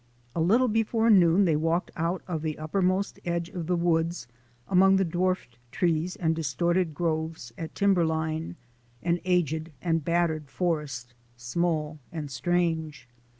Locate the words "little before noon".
0.41-1.45